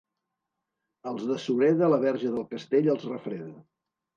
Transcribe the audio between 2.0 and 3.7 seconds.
Verge del Castell els refreda.